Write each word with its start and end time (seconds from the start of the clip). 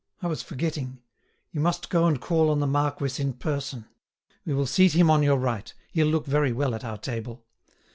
I 0.19 0.25
was 0.25 0.41
forgetting; 0.41 0.99
you 1.51 1.61
must 1.61 1.91
go 1.91 2.07
and 2.07 2.19
call 2.19 2.49
on 2.49 2.59
the 2.59 2.65
marquis 2.65 3.21
in 3.21 3.33
person; 3.33 3.85
we 4.45 4.53
will 4.55 4.65
seat 4.65 4.93
him 4.93 5.11
on 5.11 5.21
your 5.21 5.37
right; 5.37 5.71
he'll 5.91 6.07
look 6.07 6.25
very 6.25 6.51
well 6.51 6.73
at 6.73 6.83
our 6.83 6.97
table. 6.97 7.45